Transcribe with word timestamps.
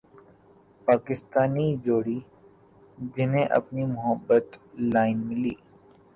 پاکستانی 0.87 1.67
جوڑے 1.83 2.17
جنھیں 3.13 3.47
اپنی 3.57 3.83
محبت 3.95 4.45
لائن 4.91 5.17
ملی 5.27 5.53